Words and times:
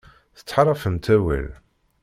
Tettḥaṛafemt 0.37 1.05
awal. 1.15 1.47